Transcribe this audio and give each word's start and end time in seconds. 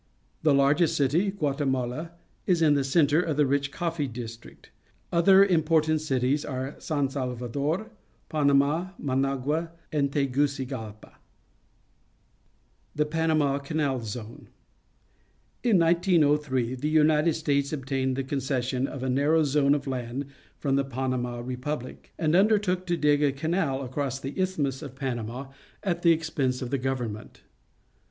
The 0.41 0.55
largest 0.55 0.99
citj', 0.99 1.37
Guatemala, 1.37 2.13
is 2.47 2.63
in 2.63 2.73
the 2.73 2.83
centre 2.83 3.21
of 3.21 3.37
a 3.37 3.45
rich 3.45 3.71
coffee 3.71 4.07
district. 4.07 4.71
Other 5.11 5.45
important 5.45 6.01
cities 6.01 6.43
are 6.43 6.73
San 6.79 7.07
Sal 7.09 7.35
rador, 7.35 7.89
Panama, 8.27 8.93
Managua, 8.97 9.69
and 9.91 10.11
Tegucigalpa. 10.11 11.17
THE 12.95 13.03
WEST 13.03 13.13
INDIES 13.13 13.13
AND 13.13 13.13
BERMUDA 13.13 13.37
143 13.37 13.39
The 13.45 13.45
Panama 13.45 13.59
Canal 13.59 13.99
Zone.— 14.03 14.47
In 15.61 15.77
1903 15.79 16.73
the 16.73 16.89
United 16.89 17.33
States 17.35 17.71
obtained 17.71 18.15
the 18.15 18.23
concession 18.23 18.87
of 18.87 19.03
a 19.03 19.07
narrow 19.07 19.43
zone 19.43 19.75
of 19.75 19.85
land 19.85 20.25
from 20.57 20.77
the 20.77 20.83
Panama 20.83 21.41
Re 21.41 21.55
pubUc, 21.57 22.09
and 22.17 22.35
undertook 22.35 22.87
to 22.87 22.97
dig 22.97 23.21
a 23.21 23.31
canal 23.31 23.83
across 23.83 24.19
the 24.19 24.31
Isthtmis 24.31 24.81
of 24.81 24.95
Panama 24.95 25.51
at 25.83 26.01
the 26.01 26.11
expense 26.11 26.63
of 26.63 26.71
the 26.71 26.79
government. 26.79 27.43